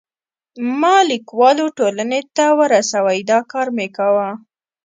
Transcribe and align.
ما 0.79 0.95
لیکوالو 1.11 1.65
ټولنې 1.77 2.21
ته 2.35 2.45
ورسوی، 2.59 3.19
دا 3.31 3.39
کار 3.51 3.67
مې 3.75 3.87
کاوه. 3.97 4.29